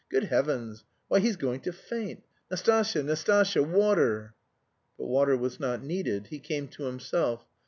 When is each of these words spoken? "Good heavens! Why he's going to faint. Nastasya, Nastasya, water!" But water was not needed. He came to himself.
"Good 0.09 0.23
heavens! 0.23 0.83
Why 1.09 1.19
he's 1.19 1.35
going 1.35 1.59
to 1.59 1.71
faint. 1.71 2.23
Nastasya, 2.49 3.03
Nastasya, 3.03 3.61
water!" 3.61 4.33
But 4.97 5.05
water 5.05 5.37
was 5.37 5.59
not 5.59 5.83
needed. 5.83 6.25
He 6.31 6.39
came 6.39 6.67
to 6.69 6.85
himself. 6.85 7.45